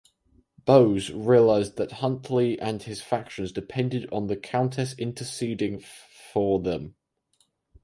Bowes 0.65 1.11
realised 1.11 1.75
that 1.77 1.91
Huntly 2.01 2.59
and 2.59 2.81
his 2.81 3.03
factions 3.03 3.51
depended 3.51 4.11
on 4.11 4.25
the 4.25 4.35
Countess 4.35 4.95
interceding 4.97 5.79
for 5.79 6.59
them. 6.59 6.95